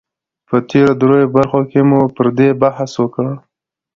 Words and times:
په 0.47 0.55
تېرو 0.69 0.93
دريو 1.01 1.33
برخو 1.35 1.61
کې 1.69 1.79
مو 1.89 1.99
پر 2.15 2.27
دې 2.37 2.49
بحث 2.61 2.91
وکړ 3.01 3.27